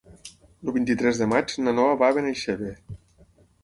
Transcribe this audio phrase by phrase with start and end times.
[0.69, 2.77] El vint-i-tres de maig na Noa va a Benaixeve.